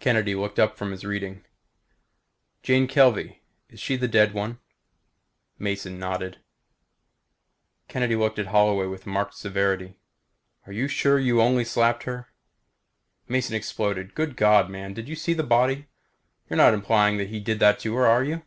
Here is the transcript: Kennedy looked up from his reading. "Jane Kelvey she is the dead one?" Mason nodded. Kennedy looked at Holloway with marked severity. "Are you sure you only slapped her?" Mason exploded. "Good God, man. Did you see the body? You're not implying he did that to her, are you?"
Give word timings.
Kennedy 0.00 0.34
looked 0.34 0.58
up 0.58 0.76
from 0.76 0.90
his 0.90 1.02
reading. 1.02 1.42
"Jane 2.62 2.86
Kelvey 2.86 3.40
she 3.74 3.94
is 3.94 4.00
the 4.00 4.06
dead 4.06 4.34
one?" 4.34 4.58
Mason 5.58 5.98
nodded. 5.98 6.40
Kennedy 7.88 8.16
looked 8.16 8.38
at 8.38 8.48
Holloway 8.48 8.84
with 8.84 9.06
marked 9.06 9.32
severity. 9.32 9.96
"Are 10.66 10.72
you 10.74 10.88
sure 10.88 11.18
you 11.18 11.40
only 11.40 11.64
slapped 11.64 12.02
her?" 12.02 12.28
Mason 13.26 13.54
exploded. 13.56 14.14
"Good 14.14 14.36
God, 14.36 14.68
man. 14.68 14.92
Did 14.92 15.08
you 15.08 15.16
see 15.16 15.32
the 15.32 15.42
body? 15.42 15.86
You're 16.50 16.58
not 16.58 16.74
implying 16.74 17.18
he 17.18 17.40
did 17.40 17.60
that 17.60 17.78
to 17.78 17.94
her, 17.94 18.04
are 18.06 18.22
you?" 18.22 18.42